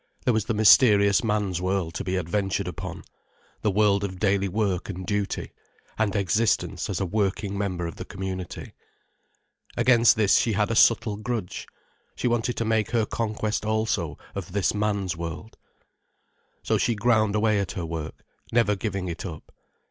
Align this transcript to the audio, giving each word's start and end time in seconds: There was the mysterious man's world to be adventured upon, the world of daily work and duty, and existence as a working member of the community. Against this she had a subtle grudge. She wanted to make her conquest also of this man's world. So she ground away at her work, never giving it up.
There 0.25 0.33
was 0.33 0.45
the 0.45 0.55
mysterious 0.55 1.23
man's 1.23 1.61
world 1.61 1.93
to 1.93 2.03
be 2.03 2.15
adventured 2.17 2.67
upon, 2.67 3.03
the 3.61 3.69
world 3.69 4.03
of 4.03 4.17
daily 4.17 4.47
work 4.47 4.89
and 4.89 5.05
duty, 5.05 5.51
and 5.95 6.15
existence 6.15 6.89
as 6.89 6.99
a 6.99 7.05
working 7.05 7.55
member 7.55 7.85
of 7.85 7.97
the 7.97 8.05
community. 8.05 8.73
Against 9.77 10.15
this 10.15 10.37
she 10.37 10.53
had 10.53 10.71
a 10.71 10.75
subtle 10.75 11.17
grudge. 11.17 11.67
She 12.15 12.27
wanted 12.27 12.57
to 12.57 12.65
make 12.65 12.89
her 12.89 13.05
conquest 13.05 13.63
also 13.63 14.17
of 14.33 14.53
this 14.53 14.73
man's 14.73 15.15
world. 15.15 15.55
So 16.63 16.79
she 16.79 16.95
ground 16.95 17.35
away 17.35 17.59
at 17.59 17.73
her 17.73 17.85
work, 17.85 18.23
never 18.51 18.75
giving 18.75 19.07
it 19.07 19.23
up. 19.23 19.53